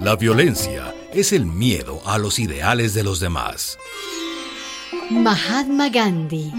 La 0.00 0.16
violencia 0.16 0.94
es 1.12 1.32
el 1.32 1.46
miedo 1.46 2.02
a 2.04 2.18
los 2.18 2.38
ideales 2.38 2.92
de 2.92 3.02
los 3.02 3.20
demás. 3.20 3.78
Mahatma 5.10 5.88
Gandhi 5.88 6.52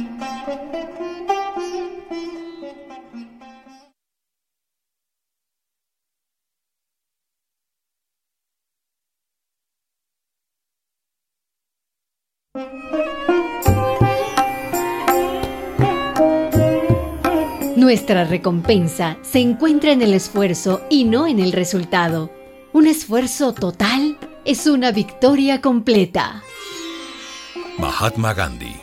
Nuestra 17.85 18.23
recompensa 18.23 19.15
se 19.21 19.39
encuentra 19.39 19.91
en 19.91 20.01
el 20.01 20.15
esfuerzo 20.15 20.81
y 20.89 21.03
no 21.03 21.27
en 21.27 21.39
el 21.39 21.51
resultado. 21.51 22.31
Un 22.73 22.87
esfuerzo 22.87 23.53
total 23.53 24.17
es 24.43 24.65
una 24.65 24.91
victoria 24.91 25.61
completa. 25.61 26.41
Mahatma 27.77 28.33
Gandhi 28.33 28.75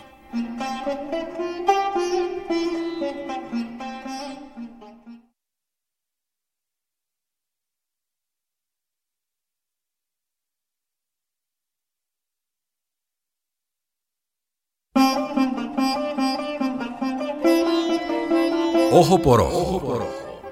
Ojo 18.94 19.18
por 19.18 19.40
ojo, 19.40 20.06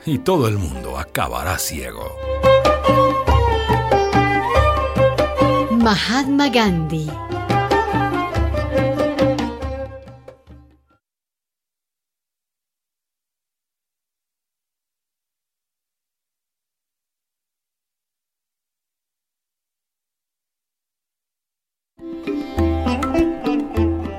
y 0.07 0.17
todo 0.17 0.49
el 0.49 0.57
mundo 0.57 0.99
acabará 0.99 1.59
ciego. 1.59 2.11
Mahatma 5.71 6.49
Gandhi 6.49 7.11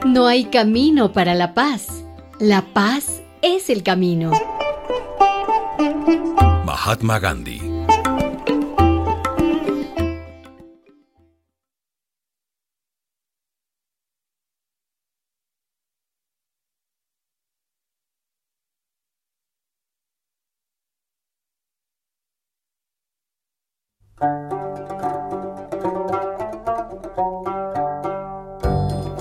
No 0.06 0.28
hay 0.28 0.46
camino 0.46 1.12
para 1.12 1.34
la 1.34 1.56
paz. 1.56 2.04
La 2.40 2.62
paz 2.62 3.21
es 3.42 3.70
el 3.70 3.84
camino. 3.84 4.32
Mahatma 6.66 7.20
Gandhi 7.20 7.72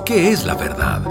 ¿Qué 0.05 0.33
es 0.33 0.45
la 0.45 0.57
verdad? 0.57 1.03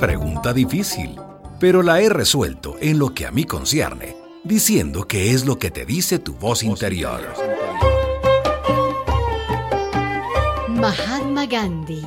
Pregunta 0.00 0.52
difícil, 0.52 1.16
pero 1.58 1.82
la 1.82 2.00
he 2.00 2.08
resuelto 2.08 2.76
en 2.80 2.98
lo 2.98 3.14
que 3.14 3.26
a 3.26 3.30
mí 3.30 3.44
concierne, 3.44 4.16
diciendo 4.44 5.06
que 5.06 5.32
es 5.32 5.44
lo 5.44 5.58
que 5.58 5.70
te 5.70 5.84
dice 5.84 6.18
tu 6.18 6.34
voz 6.34 6.62
interior. 6.62 7.20
Mahatma 10.68 11.46
Gandhi 11.46 12.02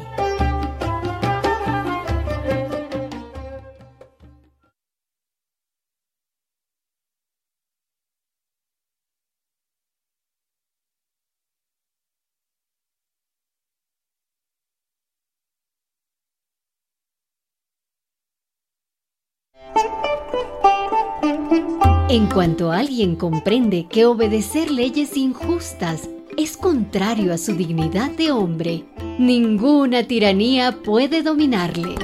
En 22.11 22.27
cuanto 22.27 22.73
alguien 22.73 23.15
comprende 23.15 23.87
que 23.89 24.05
obedecer 24.05 24.69
leyes 24.69 25.15
injustas 25.15 26.09
es 26.37 26.57
contrario 26.57 27.33
a 27.33 27.37
su 27.37 27.53
dignidad 27.53 28.11
de 28.11 28.31
hombre, 28.31 28.83
ninguna 29.17 30.03
tiranía 30.03 30.73
puede 30.83 31.23
dominarle. 31.23 31.95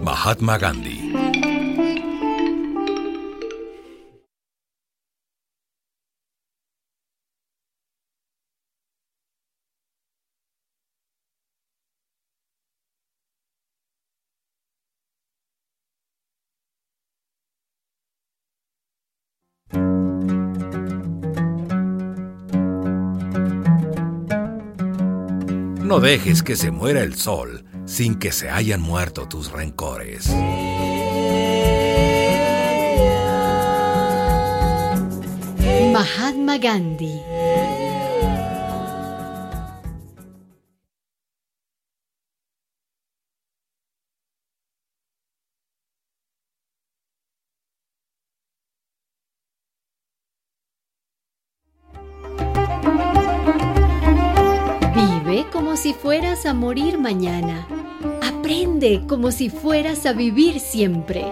Mahatma 0.00 0.58
Gandhi 0.58 0.97
No 25.88 26.00
dejes 26.00 26.42
que 26.42 26.54
se 26.54 26.70
muera 26.70 27.00
el 27.00 27.14
sol 27.14 27.64
sin 27.86 28.18
que 28.18 28.30
se 28.30 28.50
hayan 28.50 28.82
muerto 28.82 29.26
tus 29.26 29.50
rencores. 29.50 30.28
Mahatma 35.90 36.58
Gandhi 36.58 37.18
como 55.52 55.76
si 55.76 55.94
fueras 55.94 56.46
a 56.46 56.54
morir 56.54 56.98
mañana. 56.98 57.66
Aprende 58.22 59.02
como 59.06 59.30
si 59.32 59.50
fueras 59.50 60.06
a 60.06 60.12
vivir 60.12 60.60
siempre. 60.60 61.24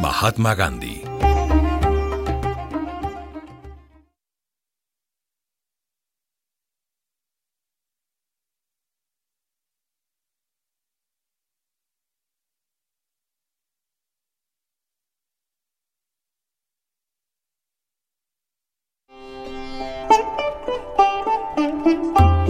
Mahatma 0.00 0.54
Gandhi 0.54 1.09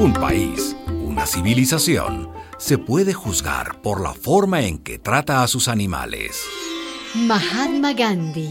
Un 0.00 0.14
país, 0.14 0.74
una 1.04 1.26
civilización, 1.26 2.30
se 2.56 2.78
puede 2.78 3.12
juzgar 3.12 3.82
por 3.82 4.00
la 4.00 4.14
forma 4.14 4.62
en 4.62 4.78
que 4.78 4.98
trata 4.98 5.42
a 5.42 5.46
sus 5.46 5.68
animales. 5.68 6.42
Mahatma 7.14 7.92
Gandhi 7.92 8.48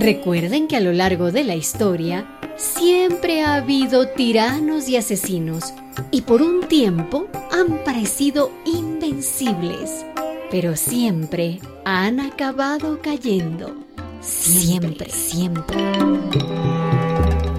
Recuerden 0.00 0.66
que 0.66 0.76
a 0.76 0.80
lo 0.80 0.92
largo 0.92 1.30
de 1.30 1.44
la 1.44 1.54
historia 1.54 2.26
siempre 2.56 3.42
ha 3.42 3.56
habido 3.56 4.08
tiranos 4.08 4.88
y 4.88 4.96
asesinos 4.96 5.74
y 6.10 6.22
por 6.22 6.40
un 6.40 6.62
tiempo 6.68 7.28
han 7.52 7.84
parecido 7.84 8.50
invencibles, 8.64 10.06
pero 10.50 10.74
siempre 10.74 11.60
han 11.84 12.18
acabado 12.18 13.00
cayendo. 13.02 13.76
Siempre, 14.22 15.10
siempre. 15.10 15.76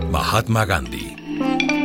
Mahatma 0.09 0.65
Gandhi 0.65 1.80